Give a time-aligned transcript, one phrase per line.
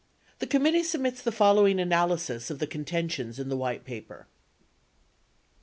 [0.39, 4.25] The committee submits the following analysis of the contentions in the White Paper.
[4.25, 4.25] 1.